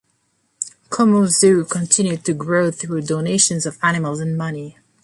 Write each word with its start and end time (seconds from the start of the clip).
Como 0.89 1.27
Zoo 1.27 1.63
continued 1.63 2.25
to 2.25 2.33
grow 2.33 2.71
through 2.71 3.03
donations 3.03 3.67
of 3.67 3.77
animals 3.83 4.19
and 4.19 4.35
money. 4.35 4.75